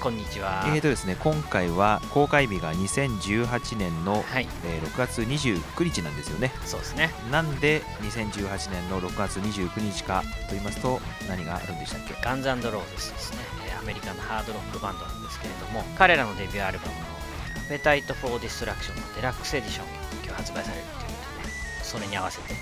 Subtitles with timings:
[0.00, 0.62] こんにちは。
[0.68, 6.52] えーとですね、今回は公開日が2018年の、はい、えー6月29日なんですよね。
[6.64, 7.10] そうですね。
[7.30, 12.14] なんで2018年の6月29日かと言いますと何があるんでしたっけ？
[12.22, 13.38] ガンズローゼスですね。
[13.68, 16.98] えーアメリカのハードロックバンドなんですけれども、彼らのデビューアルバムの
[17.66, 19.92] 「Appetite for Destruction」のデラックスエディションが
[20.22, 22.54] 今日発売されるということで、それに合わせて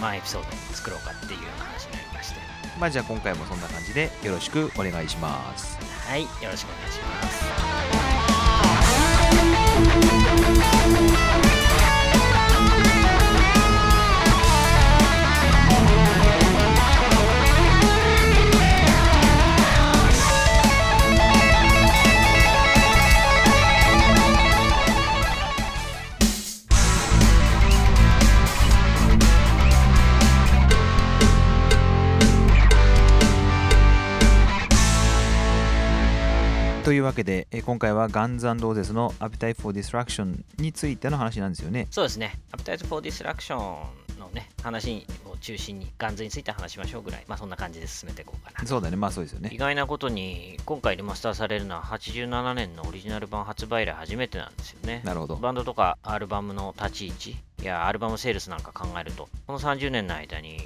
[0.00, 2.40] ワンエピソード作ろうかっていう話になりまして、
[2.80, 5.78] まあじゃあ今回もそんな感じでよろしくお願いします。
[6.12, 7.22] はい、よろしくお願いしま
[11.08, 11.11] す。
[36.84, 41.86] というわけで、えー今回は Guns N' Roses の Appetite for Destruction についての話なんですよね。
[41.90, 42.40] そうですね。
[42.50, 48.66] Appetite for Destruction のね、話を中心にガンズについて話しましょうぐらい、まあそんな感じで進めていこうかな。
[48.66, 49.58] そうだね、まあそうですよね意。
[49.58, 55.36] 外なことに今回リマスターされるのは87年のオリジナル版発売以来初めてなんですよねなるほど。
[55.36, 60.58] バンドとかアルバムの立ち位置やアルバムセールスなんか考えるとこの30年の間に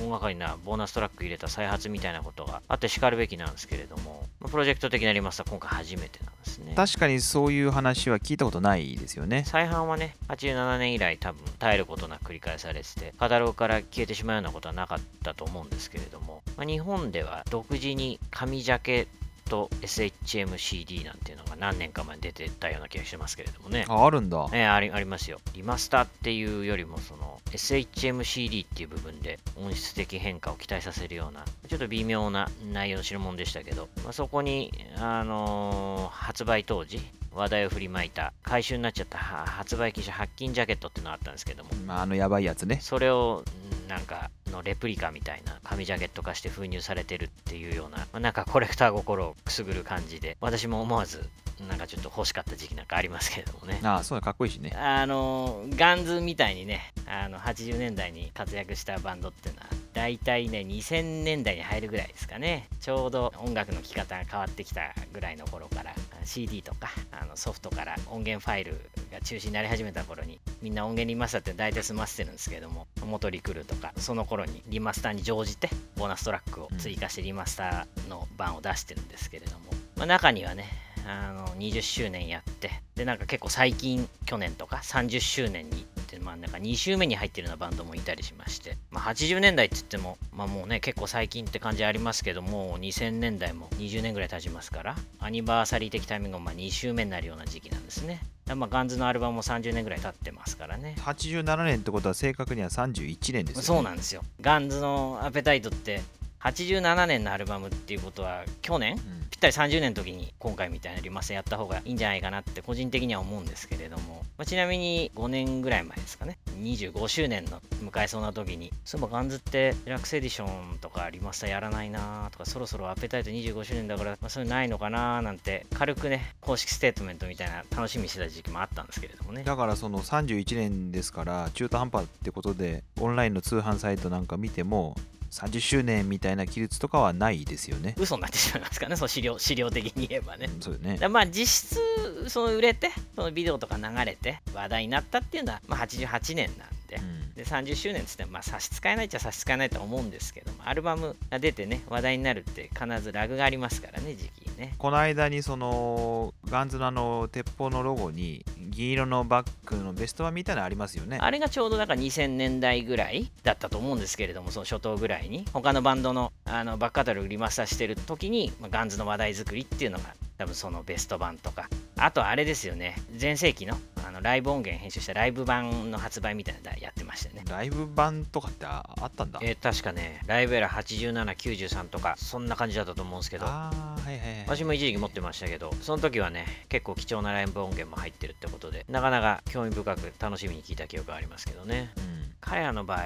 [0.00, 9.44] 大掛かりなボーナストラック入れた再発みたいなことがあってしかるべきなんですけれどもまあプロジェクト的なリマスター今回初めてなんですね確かにそういう話は聞いたことないですよね。
[9.46, 19.08] 再販はね87年以来多分絶えることなく繰り返されててカタログから消えてしまうようなことはなかったと思うんですけれども、まあ日本では独自に紙ジャケ
[19.50, 24.48] と SHMCD なんていうのが何年か前に出てたような気がしてますけれどもねあ、あるんだ。
[24.52, 25.40] えーありありますよ。
[25.54, 37.00] リマスターっていうよりもその SHMCD っていう部分で音質的変化を期待させるようなちょっと微妙な内容の代物でしたけど、まあ、そこに、あのー発売当時
[37.34, 42.78] 話題を振りまいた回収になっちゃったは発売記者発金ジャケットっていうのがあったんですけどもまあ、あのやばいやつね。
[42.80, 51.28] それをんなんかのレプリカみたいな紙ジャケット化して封入されてるっていうような、まあなんかコレクター心をくすぐる感じで私も思わず
[51.68, 54.70] なんかちょっと欲しかった時期なんかありますけれどもねああ、そうだ、かっこいいしね。
[54.76, 65.92] あのガンズみたいにねあの80年代に活躍したバンドっていうのは大体ね2000年代に入るぐらいですかねちょうど音楽の聴き方が変わってきたぐらいの頃から
[66.24, 68.80] CD とかあのソフトから音源ファイル
[69.20, 80.66] 中心になり始めた頃にみんな音源リマスターって大体済ませてるんですけども元リクルとかその頃にリマスターに乗じてボーナストラックを追加してリマスターの版を出してるんですけれども、まあ、中にはね
[81.06, 98.20] あの20周年やってでなんか結構最近去年とか30周年にってまあなんか2周目に入ってるようなバンドもいたりしまして、まあ、80年代って言ってもまあもうね結構最近って感じありますけどもう2000年代も20年ぐらい経ちますからアニバーサリー的タイミングがまあ2周目になるような時期なんですね
[98.54, 100.94] まあガンズのアルバムも30年ぐらい経ってますからね。
[100.98, 103.62] 87年ってことは正確には31年ですよ、ね。
[103.62, 104.22] そうなんですよ。
[104.40, 106.02] ガンズのアペタイトって
[106.40, 108.94] 87年のアルバムっていうことは去年？
[108.94, 109.00] うん。
[109.30, 129.42] ぴったり30年の時に今回みたいなリマスターやった方がいいんじゃないかなって個人的には思うんですけれども、まあちなみに5年ぐらい前ですかね25周年の迎えそうな時にそういえばガンズってデラックスエディションとかリマスターやらないなとかそろそろアペタイト25周年だから、まあ、そういうのないのかななんて軽くね公式ステートメントみたいな楽しみにしてた時期もあったんですけれどもね。
[129.44, 134.96] だからその31年ですから中途半端ってことでオンラインの通販サイトなんか見ても
[135.30, 137.94] 30周年みたいな記述とかはないですよね。
[137.96, 138.96] 嘘になってしまいますからね。
[138.96, 140.48] その資料資料的に言えばね。
[140.52, 140.96] うんそうよね。
[140.98, 141.08] だ。
[141.08, 146.96] まあ実質その売れてそのビデオとか流れて話題になったっていうのは、まあ、88年なんで。
[146.96, 147.20] うん。
[147.40, 161.18] で30周年っつってもまあ差し支えないっちゃ差し支えないと思うんですけどもアルバムが出てね話題になるって必ずラグがありますからね時期にねこの間にそのガンズのあの鉄砲のロゴに銀色のバッグのベスト版みたいなのありますよね。
[161.20, 171.68] あれがちょうどだから2000年代ぐらいだったと思うんですけれどもその初頭ぐらいに他のバンドのあのバックカタログリマスターしてる時に、まあ、ガンズの話題作りっていうのが多分そのベスト版とか
[172.00, 172.96] あとあれですよね。
[173.14, 173.76] 全盛期の
[174.06, 177.44] あのライブ音源編集したライブ版の発売みたいなのやってましたよね。
[177.48, 179.38] ライブ版とかってああったんだ。
[179.42, 180.22] えー確かね。
[180.26, 183.44] ライブエラー8793とかそんな感じだったと思うんですけど。
[183.44, 183.70] は
[184.06, 184.44] いはいはい。
[184.46, 191.90] 私も一時期持ってましたけどその時はね結構貴重なライブ音源も入ってるってことでなかなか興味深く楽しみに聞いた記憶がありますけどね。
[191.98, 192.32] うん。
[192.40, 193.00] 彼らの場合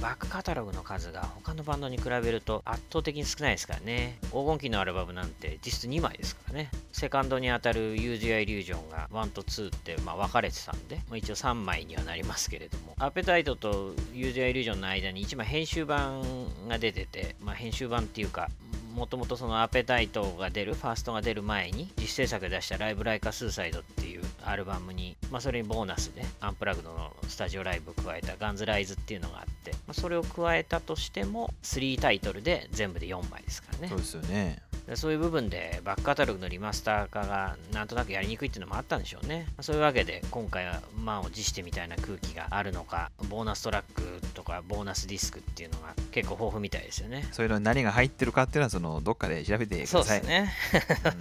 [0.00, 4.18] バックカタログの数が他のバンドに比べると圧倒的に少ないですからね。
[4.24, 6.70] 黄金期のアルバムなんて実質2枚ですからね。
[6.92, 12.94] セカンドにあたるユージアイリュージョンが1と2ってまあ分かれてたんで、まあ、一応3枚にはなりますけれども。
[12.98, 16.22] アペタイトとユージアイリュージョンの間に1枚編集版
[16.68, 18.50] が出てて、まあ、編集版っていうか
[18.96, 33.88] もともとそのアペタイトが出るファーストが出る前に自主制作で出したライブライカスーサイドっていうアルバムに、まあ、それにボーナスでアンプラグドのスタジオライブを加えたガンズライズっていうのがあって、まあ、それを加えたとしても3タイトルで全部で4枚ですからね。
[33.88, 34.62] そうですよね。
[34.94, 39.46] そういう部分でバックカタログのリマスター化がなんとなくやりにくいっていうのもあったんでしょうね。
[39.60, 44.02] そういうわけで今回は満を持してみたいな空気があるのか、ボーナストラック
[44.34, 47.26] とかボーナスディスクっていうのが結構豊富みたいですよね。
[47.32, 50.26] そういうのに何が入ってるかっていうのはそのどっかで調べてくそうださいで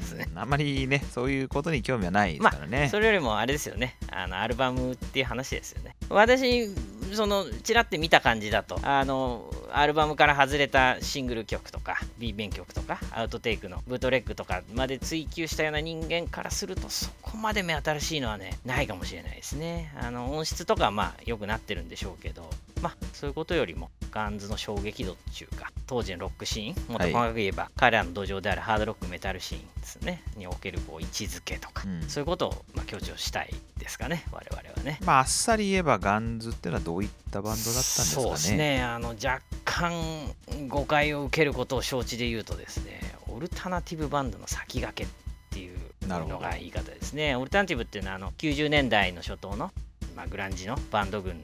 [0.01, 0.27] すね。
[0.29, 3.95] うんあんまりねそういうことに興味はないですからね、それよりもあれですよね。
[4.11, 5.95] あのアルバムっていう話ですよね。
[6.09, 6.69] 私、
[7.13, 19.93] そのちらって見た感じだと、あのアルバムから外れたシングル曲とか B 面曲とかアウトテイクのブートレックとかまで追求したような人間からするとそこまで目新しいのはねないかもしれないですね。
[19.99, 22.49] あの音質とかまあ良くなってるんでしょうけど。
[22.81, 32.01] まあそういうことよりもガンズの衝撃度っていうか当時のロックシーンもっと細かく言えば、彼らの土壌であるハードロックメタルシーンですねにおけるこう位置づけとか、うん。
[32.09, 34.99] そういうことをまあ強調したいですかね我々はね。
[35.05, 38.23] まああっさり言えばガンズっていうのはどういったバンドだったんですかね。
[38.23, 40.33] そうですねあの若干
[40.67, 45.07] 誤解を受けることを承知で言うとですねオルタナティブバンドの先駆けっ
[45.51, 45.77] ていう
[46.07, 47.35] のが言い方ですね。
[47.35, 49.71] オルタナティブっていうのはあの90年代の初頭の、
[50.15, 51.43] まあ、グランジのバンド群の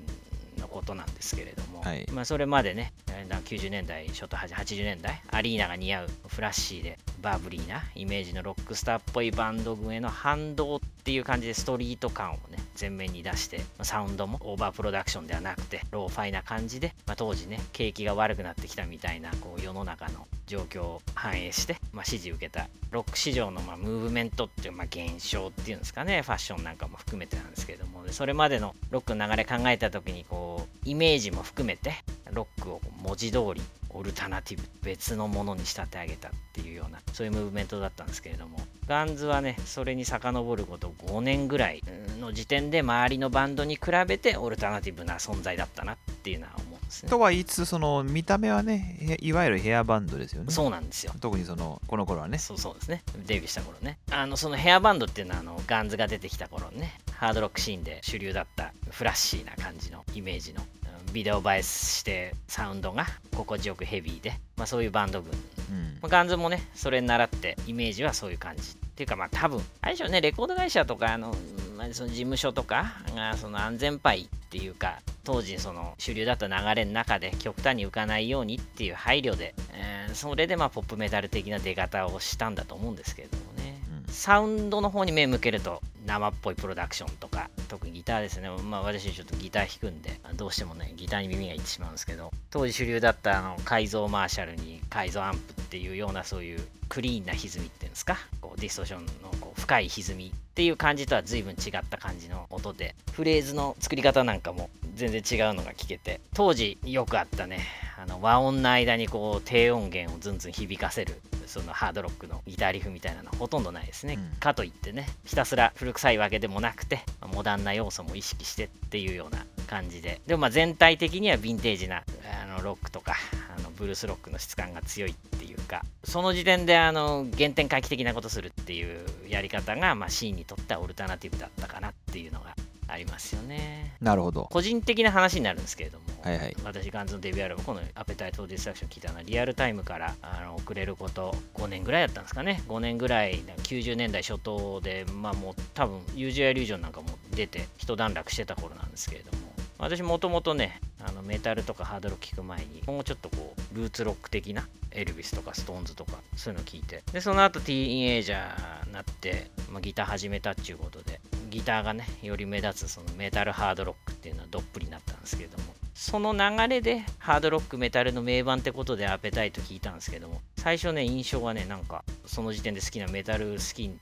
[0.72, 2.08] ことなんですけれども、はい。
[2.12, 31.94] まあ、それまでねえー90年代初頭80年代アリーナが似合うフラッシーでバブリーなイメージのロックスターっぽいバンド群への反動っていう感じでストリート感をね前面に出してまあサウンドもオーバープロダクションではなくてローファイな感じで、まあ、当時ね景気が悪くなってきたみたいなこう世の中の状況を反映して、まあ、支持受けたロック市場のまあムーブメントっていう、まあ、現象っていうんですかねファッションなんかも含めてなんですけれどもでそれまでのロックの流れ考えた時にこうイメージも含めて
[32.32, 33.62] ロックを文字通り
[33.94, 41.82] オルタナティブ別のものに仕立て上げたっていうようなそういうムーブメントだったんですけれどもガンズはねそれに遡ること5年ぐらい
[42.20, 47.10] の時点で周りのバンドに比べてオルタナティブな存在だったなっていうのは思うんですね。
[47.10, 50.52] とは言いつつその見た目はねへいわゆるヘアバンドですよね。
[50.52, 51.14] そうなんですよ。
[51.20, 52.38] 特にそのこの頃はね。
[52.38, 53.04] そうそうですね。
[53.26, 53.98] デビューした頃ね。
[54.12, 60.64] あのそのヘアバンドっていうのはあのガンズが出てきた頃ねハードロックシーンで主流だったフラッシーな感じのイメージの
[61.08, 65.32] うんビデオ映えしてサウンドが心地よくヘビーで、まあ、そういうバンド群
[65.70, 68.72] うんまあガンズもね、それに習って、イメージはそういう感じ。
[68.72, 71.36] っていうか、まあ多分、あれでしょうね、レコード会社とか、あの、
[71.78, 83.82] まあその事務所とかが、その安全牌っていうか、当時その主流だった流れの中で極端に浮かないようにっていう配慮で、えーそれでまあポップメタル的な出方をしたんだと思うんですけれどもね。
[84.06, 88.50] うんサウンドの方に目向けると生っぽいプロダクションとか特にギターですね。
[88.50, 96.60] まあ私ちょっとギター弾くんでどうしてもねギターに耳がいってしまうんですけど当時主流だったあの改造マーシャルに改造アンプっていうようなそういう
[96.90, 107.60] クリーンな歪みっていうんですかこうディストーションのこう深い歪みっていう感じとは随分違った感じの音でフレーズの作り方なんかも全然違うのが聞けて当時よくあったね
[107.98, 111.22] あの和音の間にこう低音源をずんずん響かせる
[111.52, 114.40] そのハードロックのギターリフみたいなのはほとんどないですね、うん。
[114.40, 117.02] かといってねひたすら古臭いわけでもなくて
[117.34, 120.22] モダンな要素も意識してっていうような感じで。
[120.26, 122.04] でもまあ全体的にはヴィンテージな
[122.44, 123.16] あのロックとか
[123.58, 132.56] あのブルースロックの質感が強いっていうかその時点であの原点回帰的なことするっていうやり方が、まあ、シーンにとってはオルタナティブだったかなっていうのが
[132.92, 133.96] ありますよね。
[134.02, 134.48] なるほど。
[134.52, 136.58] 個人的な話になるんですけれども、はいはい。
[136.64, 142.64] 私ガンズのデビューアルバムこの「アペタイト・ディストラクション」聞いたのはリアルタイムからあの遅れること5年ぐらいだったんですかね。
[142.68, 161.21] 5年ぐらい90年代初頭でまあもう多分ユージア・イリュージョンなんかも出て一段落してた頃なんですけれども私もともとねあのメタルとかハードロック聞く前にもうちょっとこうルーツロック的なエルビスとかストーンズとかそういうの聞いてでその後ティーンエイジャーになって、まあ、ギター始めたっていうことで
[161.52, 173.98] ギターがねより目立つそのメタルハードロックっていうのはどっぷりになったんですけれどもその流れでハードロックメタルの名盤ってことでアペタイト聞いたんですけども最初ね印象がねなんかその時点で好きなメタル好きに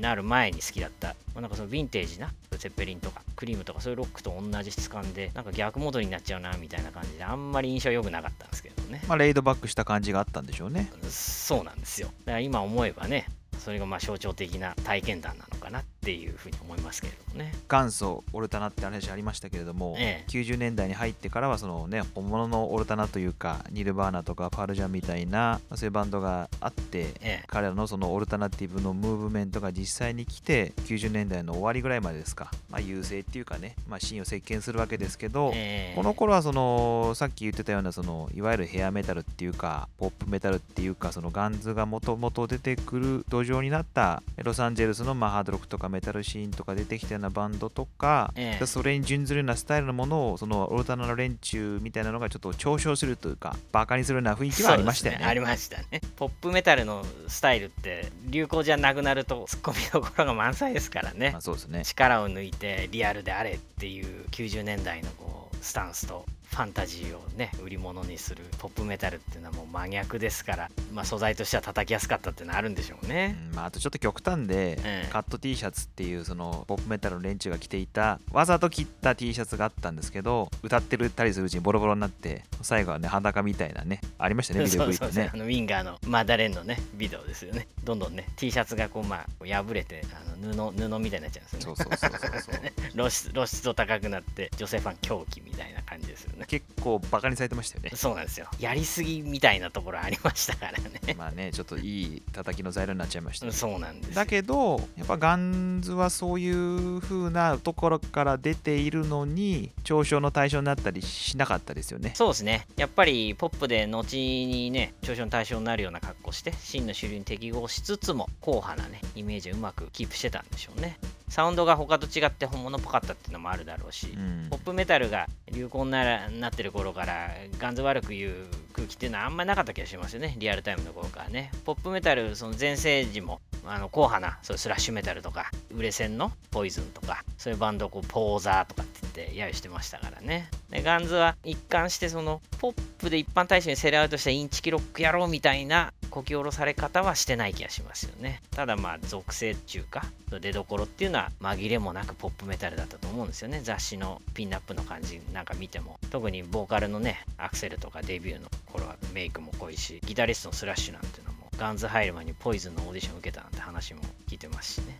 [0.00, 9.02] なる前に好きだった、まあなんかそのヴィンテージなセッペリンとかクリームとかそういうロックと同じ質感でなんか逆戻りになっちゃうなみたいな感じであんまり印象良くなかったんですけどね。
[9.08, 10.90] まあレイドバックした感じがあったんでしょうね。
[11.08, 12.08] そうなんですよ。
[12.24, 13.26] だから今思えばね
[13.58, 17.52] それがまあ象徴的な体験談なのかかなっていうふうに思いますけれどもね。
[17.68, 20.30] 元祖オルタナって話ありましたけれども、ええ。
[20.30, 27.44] 90年代に入ってからはそのね本物のオルタナというかニルバーナとかパールジャンみたいなそういうバンドがあって、ええ。
[27.46, 35.96] 彼らのそのオルタナティブのムーブメントが実際に来て90年代の終わりぐらいまでですか、まあ、優勢っていうかね、まあ、シーンを席巻するわけですけど、ええ。
[35.96, 55.18] この頃はそのさっき言ってたようなそのいわゆるヘアメタルっていうかポップメタルっていうかそのガンズがもともと出てくる土壌になったロサンゼルスのまあハードロックとかメタルシーンとか出てきたようなバンドとか、ええそれに準ずるようなスタイルのものをそのオルタナの連中みたいなのがちょっと嘲笑するというかバカにするような雰囲気はありましたよね。
[55.18, 61.84] そうですありましたねポップメタルのスタイルって流行じゃなくなるとツッコミどころが満載ですからねまあ、そうですね。
[61.84, 73.36] 力を抜いてリアルであれっていう90年代のこうスタンスとファンタジーをね売り物にするポップメタルっていうのはもう真逆ですから、まあ、素材としては叩きやすかったっていうのはあるんでしょうね。
[73.50, 75.08] うんまあ、あとちょっと極端で、ええ。
[75.10, 85.30] カット T シャツっていうそのポップメタルの連中が着ていたわざと切った T シャツがあったんですけど歌ってるたりするうちにボロボロになって最後はね裸みたいなねありましたね ビデオ V ってね。
[85.32, 87.68] あのウィンガーのマダレンのねビデオですよね。
[87.84, 91.64] どんどんね T シャツがこうまあ破れてあの布布みたいになっちゃうんですよね。
[91.64, 92.56] そうそうそうそうそう。
[92.92, 96.44] 露出露出度高くなって女性ファン狂気みたいな感じですよね。
[96.46, 97.90] 結構バカにされてましたよね。
[97.94, 98.48] そうなんですよ。
[98.58, 101.00] やりすぎみたいなところありましたからね。
[101.16, 103.52] まあねちょっといい叩きの材料になっちゃいましたね。
[103.52, 104.14] そうなんですよ。
[104.14, 112.12] だけどやっぱガンズはそういう風なところから出ているのに嘲笑の対象になったりしなかったですよね。
[112.14, 112.66] そうですね。
[112.76, 124.46] やっぱりポップで後にね嘲笑の対象になるような格好して真の主流に適合しつつも硬派なねイメージをうまくキープしてたんでしょうねサウンドが他と違って本物っぽかったっていうのもあるだろうし、うん。
[124.50, 128.34] ポップメタルが流行にならなってる頃からガンズ悪く言う
[128.72, 130.36] 空気っていうのはあんまりなかった気がしますよね。
[130.38, 131.50] リアルタイムの頃からね。
[131.64, 140.48] ポップメタルその全盛時もあの硬派なそういうスラッシュメタルとか売れ線のポイズンとかそういうバンドをこうポーザーとかって言って揶揄してましたからね。
[140.70, 148.40] でガンズは一貫してそのポップで一般大衆に sell out したインチキロック野郎みたいなこき下ろされ方はしてない気がしますよね。
[148.52, 150.06] ただまあ属性っていうか
[150.40, 153.60] 出どころっていうのは紛れもなくポップメタルだったと思うんですよね。
[153.62, 155.98] 雑誌のピンナップの感じなんか見ても。
[156.10, 164.98] 特にボーカルのねアクセルとかデビューの頃はメイクも濃いしギタリストのスラッシュなんていうのもガンズ入る前にポイズンのオーディション受けたなんて話も聞いてますしね。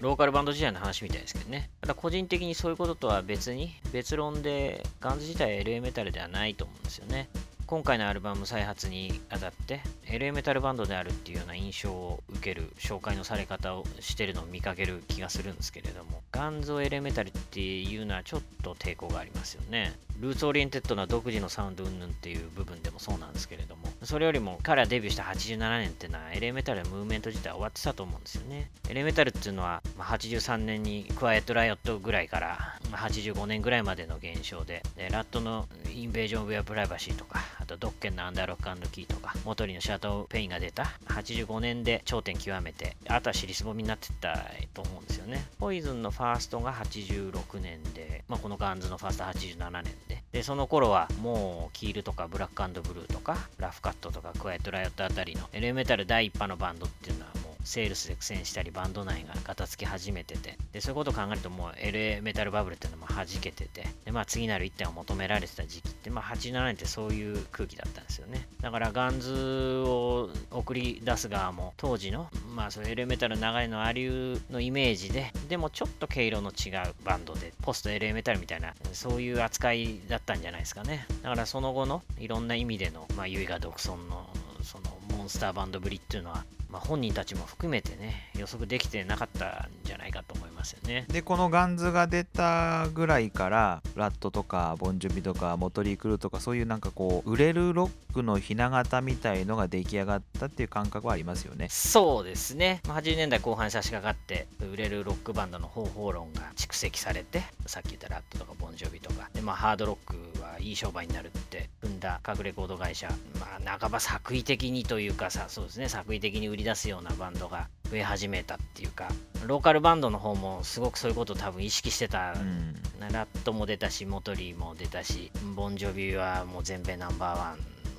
[0.00, 1.68] ローカルバンド時代の話みたいですけどね。
[1.82, 7.28] ただ個人的にそういうこととは別に、別論で、ガンズ自体は LA メタルではないと思うんですよね。
[7.68, 19.94] 今回のアルバム再発にあたって LA メタルバンドであるっていうような印象を受ける紹介のされ方をしてるのを見かける気がするんですけれどもガンズを LA メタルっていうのはちょっと抵抗がありますよね。
[20.18, 28.70] roots-oriented な独自のサウンド云々っていう部分でもそうなんですけれどもそれよりも彼らデビューした87年っていうのは LA メタルのムーブメント自体終わってたと思うんですよね。
[28.88, 37.44] LA メタルっていうのは、まあ、83年にクワイエット・ライオットぐらいから、まあ、85年ぐらいまでの現象ででラットのInvasion of Your Privacy とか
[37.78, 40.84] ドッケンの Under Lock and Key とかモトリーの Theatre of Pain が出た。
[41.06, 44.44] 85年で頂点極めてあとは尻すぼみになってった
[44.74, 45.44] と思うんですよね。
[45.58, 50.18] ポイズンのファーストが86年で、まあ、このガンズのファースト87年で。
[50.32, 57.30] でその頃はもうキールとかブラックンブルーとかラフカットとかクワイト・ライオットあたりの LA メタル第1波のバンドっていうのは
[57.64, 68.48] セールスで苦戦したりバンド内がガタつき始めててでそういうことを考えるともう LA メタルバブルっていうのも弾けててでまあ次なる一手を求められてた時期ってまあ87年ってそういう空気だったんですよね。
[68.60, 81.06] だからガンズを送り出す側も当時のまあそう LA メタルの流れのありうのイメージででもちょっと毛色の違うバンドでポスト LA メタルみたいなそういう扱いだったんじゃないですかね。
[81.22, 84.28] だからその後のいろんな意味でのまあが独尊の
[84.62, 91.06] そのモンスターバンドぶりっていうのはまあ、本人たちも含めてね予測できてなかったんじゃないかと思いますよね。
[91.08, 101.68] でこのガンズが出たぐらいからラットとかボンジョビとかモトリークルーとかそういうなんかこう売れるロックのひな形みたいのが出来上がったっていう感覚はありますよね。
[101.70, 113.08] そうですね、まあ80年代後半に差し掛かって売れるロックバンドの方法論が蓄積されてさっき言ったラットとかボンジョビとかで、まあ、ハードロックはいい商売になるって踏んだ各レコード会社、
[113.40, 119.08] まあ、半ば作為的にというかさそうですね作為的に売り出すようなバンドが増え始めたっていうか
[119.46, 122.74] ローカルバンドの方もすごくそういうことを多分意識してた、うん
[123.12, 127.58] ラットも出たしモトリーも出たしボンジョビはもう全米ナンバーワン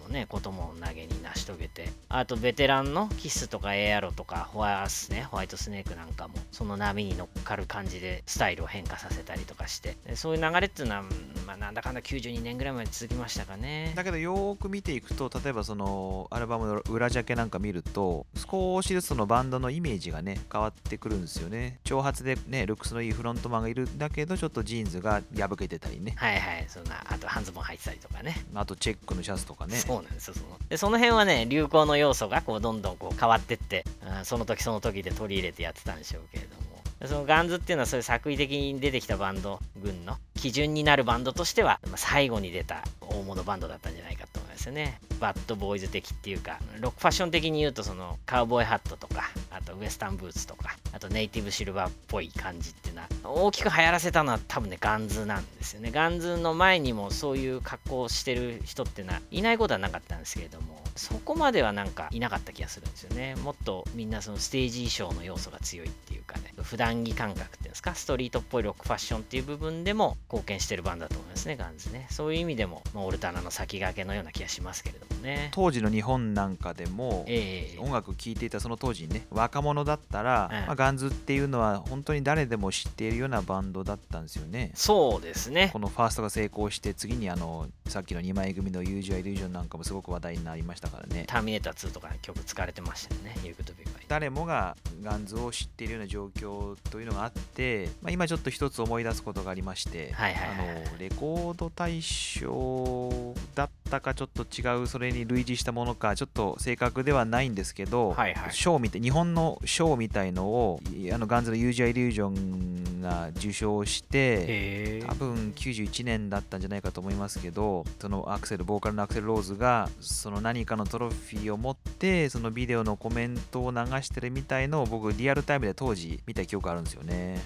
[0.09, 1.89] ねことも投げに成し遂げて。
[2.09, 9.95] あとベテランのキスとかエアロとかホワイスねホワイトスネークなんかもその波に乗っかる感じでスタイルを変化させたりとかして。
[10.05, 11.03] でそういう流れっていうのは、
[11.45, 13.93] まあなんだかんだ92年ぐらいまで続きましたかね。
[13.95, 21.79] だけどよーく見ていくと例えばそのアルバムの裏ジャケなんか見ると少しずつそのバンドのイメージがね変わってくるんですよね。
[21.83, 26.13] 長髪でねルックスのいいフロントマンがいるんだけどちょっとジーンズが破けてたりね。
[26.17, 26.65] はいはい。
[26.67, 28.35] そんなあと半ズボン履いてたりとかね。
[28.53, 29.75] あとチェックのシャツとかね。
[29.75, 30.59] そうなんですよその。
[30.69, 36.68] でその辺はね流行の要素がこうどんどんこう変わってってあその時その時で取り入れてやってたんでしょうけれども。
[37.05, 44.99] そのガンズっていうのはそういう作為的に出てきたバンド群の基準になるバンドとしては、まあ、最後に出た大物バンドだったんじゃないかと思いますよね。
[45.19, 55.91] バッドボーイズ的っていうかロックファッション的に言うとそのカウボーイハットとかあとウエスタンブーツとかあとネイティブシルバーっぽい感じっていうのは大きく流行らせたのは多分ねガンズなんですよね。
[55.91, 63.35] ガンズの前にもそういう格好をしてる人っていうのはいないことはなかったんですけれどもそこまではなんかいなかった気がするんですよね。
[63.35, 66.53] もっとみんなそのステージ衣装の要素が強いっていうかね。
[66.61, 67.95] 普段着感覚っていうんですか？
[67.95, 72.05] ストリートっぽいロックファッションっていう部分でも貢献してるバンドだと思いますねガンズね。
[72.11, 75.49] そういう意味でも、まあ、オルタナの先駆けのような気がしますけれどもね。
[75.53, 84.71] 当時の日本なんかでも、ええ音楽聴いていたその当時にね若者だったら、うんまあ、ガンズっていうのは本当に誰でも知っているようなバンドだったんですよね。
[84.75, 85.69] そうですね。
[85.71, 91.25] このファーストが成功して次にあのさっきの2枚組の「ユージュア・イリュージョン」なんかもすごく話題になりましたからね。
[91.27, 93.35] ターミネーター2とかの曲使われてましたよね。
[93.43, 108.53] 言うことビバイ誰もがガンズを知っているような状況というのがあって、まあ、今ちょっと一つ思い出すことがありまして、はいはいはいあのレコード大賞だったかちょっと違うそれに類似したものかちょっと正確ではないんですけど、はいはい。
[108.53, 127.39] 賞みたい日本の賞みたいのをいあのガンズのユージュア・イリュージョンが受賞して多分91年だったんじゃないかと思いますけどそのアクセルボーカルのアクセル・ローズがその何かのトロフィーを持ってそのビデオのコメントを流してるみたいのを僕リアルタイムで当時見た記憶あるんですよね。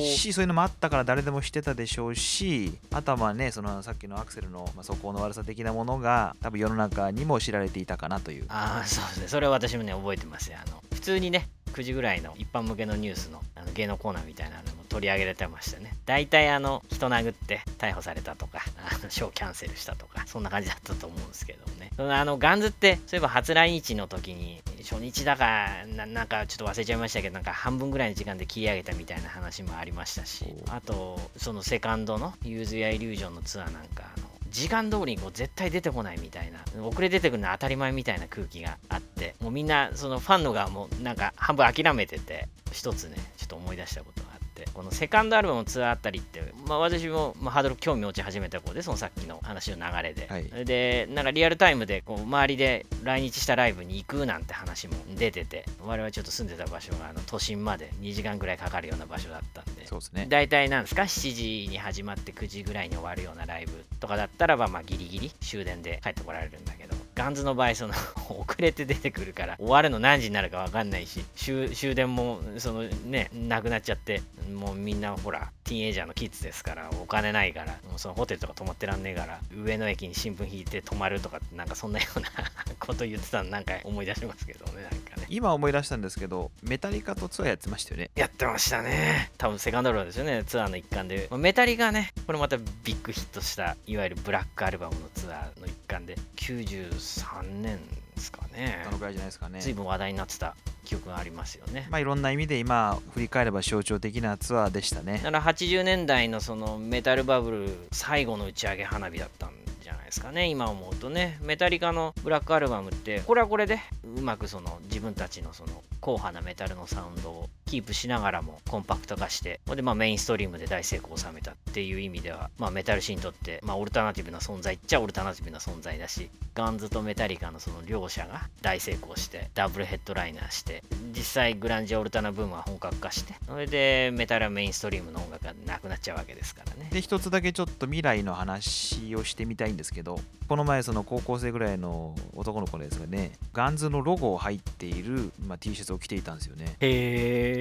[0.00, 8.44] しそういうのもあったから誰でも知ってたでしょうしあとはまあねそのさっきのアクセルの、まあ、素行の悪さ的なものが多分世の中にも知られていたかなという。
[8.48, 9.28] ああそうですね。
[9.28, 10.58] それは私もね覚えてますよ。
[10.64, 15.94] あの普通にね9時ぐらいの一般向けのニュースのあの芸能コーナーみたいなのも取り上げられてましたね。
[16.06, 21.90] 大体あの人殴って逮捕されたとかあのショーキャンセルしたとかそんな感じだったと思うんですけどもね。
[21.96, 34.04] そのあのガンズってそういえば初来日の時に初日だかななんかちょっと忘れちゃいましたけどなんか半分ぐらいの時間で切り上げたみたいな話もありましたしあとそのセカンドの Use Your Illusion のツアーなんか
[34.50, 44.22] 時間通りにこう絶対出てこないみたいな遅れ出てくるのは当たり前みたいな空気があってもうみんなそのファンの側もなんか半分諦めてて一つねちょっと思い出したこと
[44.60, 50.64] ってこのセカンドアルバムのツアーあたりって、まあ、私も、まあ、ハードル興味持ち始めた子でそのさっきの話の流れで、はい。
[50.64, 59.86] でなんかリアルタイムでこう周りで来日したライブに行くなんて話も出てて我々ちょっと住んでた場所があの都心まで2時間ぐらいかかるような場所だったんで。
[59.86, 60.26] そうですね。
[60.28, 67.92] 大体なんですか？7時に始まって9時ぐらいに終わるようなライブとかだったらばまあギリギリ終電で帰ってこられるんだけどガンズの場合その
[68.30, 82.28] 遅れて出てくるから終わるの何時になるか分かんないし終終電もそのねなくなっちゃってもうみんなほらティーンエイジャーのキッズですからお金ないからもうそのホテルとか泊まってらんねえから上野駅に新聞敷いて泊まるとかってなんかそんなような
[82.80, 85.26] こと言ってたのなんか思い出しますけどねなんかね。
[85.28, 88.10] 今思い出したんですけどメタリカとツアーやってましたよね。
[88.16, 89.30] やってましたね。
[89.38, 91.28] 多分セカンドローですよねツアーの一環で。
[91.30, 96.16] まあメタリカねこれまたビッグヒットしたいわゆるブラックアルバムのツアーの一環で。
[96.34, 97.78] 93年
[98.16, 98.82] ですかね。
[98.88, 99.60] あのぐらいじゃないですかね。
[99.60, 100.56] 随分話題になってた
[100.90, 101.86] 記憶がありますよね。
[101.88, 105.20] まあいろんな意味で今振り返れば象徴的なツアーでしたね。
[105.22, 109.52] だから80年代のそのメタルバブル最後の打ち上げ花火だったん
[109.84, 110.48] じゃないですかね。
[110.48, 111.38] 今思うとね。
[111.42, 130.82] メタリカのブラックアルバムってこれはこれでうまくその自分たちのその硬派なメタルのサウンドをキープしながらもコンパクト化してでまあメインストリームで大成功を収めたっていう意味では、まあ、メタルシーンにとって、まあ、オルタナティブな存在っちゃオルタナティブな存在だしガンズとメタリカのその両者が大成功してダブルヘッドライナーして
[131.16, 136.88] 実際グランジオルタナブームは本格化してそれでメタルはメインストリームの音楽がなくなっちゃうわけですからね。
[136.90, 146.76] で一つだけちょっと未来の話をしてみたいんですけどこの前その高校生ぐらいの男の子のやつがねガンズのロゴを入っている、まあ、T シャツを着ていたんですよね。
[146.80, 147.59] へえ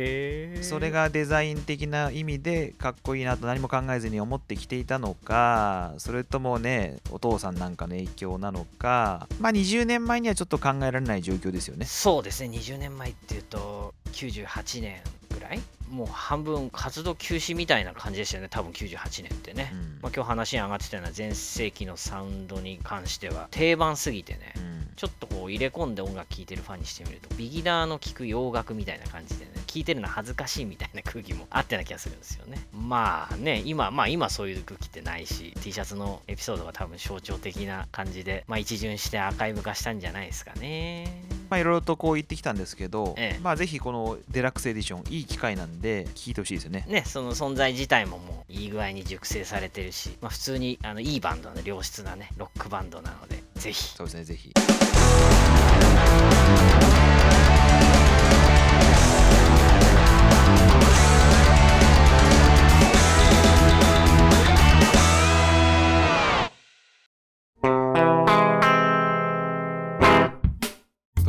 [0.61, 9.27] それがデザイン的な意味でかっこいいなと何も考えずに思って着ていたのかそれともねお父さんなんかの影響なのか。
[9.39, 11.85] まあ20年前にはちょっと考えられない状況ですよね。
[11.85, 12.49] そうですね。
[12.49, 15.01] 20年前っていうと98年
[15.33, 18.49] ぐらいもう半分活動休止みたいな感じでしたよね。
[18.49, 19.79] 多分98年ってね、うん。
[20.01, 24.79] まあ、今日話に上がってたような全盛期のサウンドに関しては定番すぎてねうん。
[24.95, 32.57] ちょっとこう入れ込んで音楽聴いてるファンにしてみるとビギナーの聴く洋楽みたいな感じでね聴いてるの恥ずかしいみたいな空気もあったような気がするんですよね。
[32.73, 43.39] まあね今まあ今そういう空気ってないし T シャツのエピソードが多分象徴的な感じでまあ一巡してアーカイブ化したんじゃないですかねまあいろいろとこう言ってきたんですけど、ええ。
[43.41, 46.85] まあぜひこのデラックスエディションいい機会なんで聞いてほしいですよね。
[46.87, 53.83] ね、その存在自体ももういい具合に熟成されてるし、まあ、普通にあのいいバンドの良質なねロックバンドなのでぜひ。
[53.95, 54.53] そうですねぜひ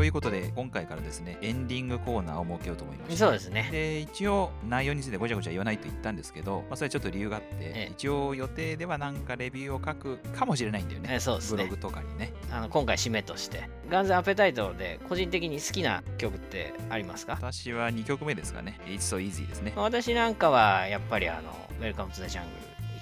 [0.00, 3.68] ということで今回からですねエンディングコーナーを設けようと思いましたそうですね。
[3.70, 7.92] で一応内容についてごちゃごちゃ言わないと言ったんですけど、まあ、それはちょっと理由があって、ええ。
[7.92, 11.64] 一応予定ではなんかレビューを書くかもしれないんだよね、えそうですね。
[11.64, 12.32] ブログとかにね。
[12.50, 13.68] あの今回締めとして。
[13.90, 17.34] ガンズアペタイトで個人的に好きな曲ってありますか？
[17.34, 18.80] 私は2曲目ですかね。
[18.86, 19.74] It's So Easy ですね。
[19.76, 22.44] 私なんかはやっぱりあの「Welcome to the Jungle」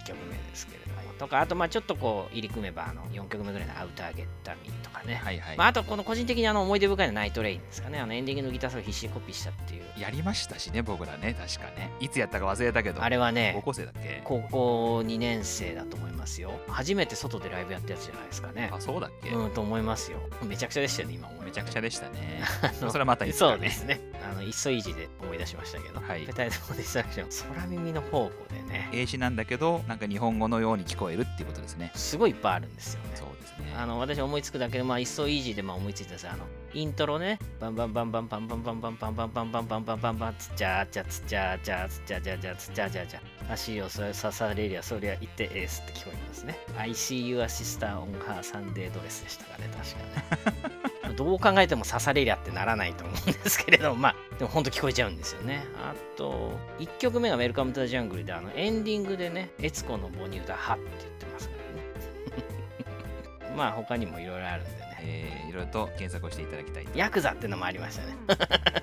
[0.03, 0.88] 1曲目ですけれども
[1.19, 7.99] とかあとまあちょっとこう入り組めばあの4曲目ぐらいの「アウターゲッタミン」とかね、はいはい、まあ、あとこの個人的にあの思い出深いのナイトレインですかね。
[7.99, 9.83] あのエンディングのギターソロ必死にコピーしたっていう。
[9.99, 11.35] やりましたしね僕らね。
[11.35, 13.03] 確かねいつやったか忘れたけど。
[13.03, 14.23] あれはね高校生だっけ？
[14.25, 16.53] 高校2年生だと思いますよ。
[16.69, 18.71] 初めて外でライブやったやつじゃないですかね。
[18.73, 20.19] あそうだっけ、うんと思いますよ。
[20.45, 22.43] めちゃくちゃでしたよね今思いめちゃくちゃでしたね。
[22.83, 23.53] のそれはまたいつかね。
[23.53, 24.01] そうですね。
[24.31, 26.27] あのいっそイージーで思い出しましたけど、はい。
[26.27, 27.55] ペタイトディストラクション。
[27.55, 28.91] 空耳の方向でね。
[28.93, 31.93] 英詞なんだけどなんか日本語のように聞こえるっていうことですね。
[31.95, 33.11] すごいいっぱいあるんですよね。
[33.15, 33.75] そうですね。
[33.77, 36.45] あの私思いつくだけで、まあ、いっそイージーでまあ思いついたんですあの
[36.75, 66.99] イントロね、バンバンバンバンバンバンバンバンバンバンバンバンバンバンバンバンつっちゃーちゃつっちゃーちゃつっちゃーちゃちゃつっちゃーちゃちゃ足をそれ刺されりゃそりゃ言ってエースって聞こえますね I see your sister on her Sunday dress でしたかね確かねどう考えても刺されりゃってならないと思うんですけれどもまあでも本当聞こえちゃうんですよねあと1曲目が「ウェルカム・トゥ・ジャングル」であのエンディングでね悦子の母乳だ「は」って言ってますからねまあ他にもいろいろあるんでえーいろいろと検索をしていただきたいと。
[66.99, 68.17] ヤクザってのもありましたね。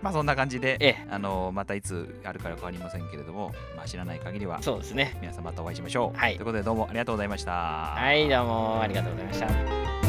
[0.02, 1.08] まあそんな感じで、ええ。
[1.10, 5.16] あのまたいつあるかは変わりませんけれども、まあ、知らない限りはそうですね。
[5.22, 6.18] 皆さんまたお会いしましょう。
[6.18, 6.36] はい。
[6.36, 7.52] ということでどうもありがとうございました。
[7.52, 10.05] はいどうもありがとうございました